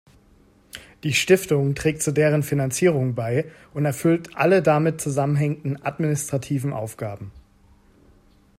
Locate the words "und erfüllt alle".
3.71-4.63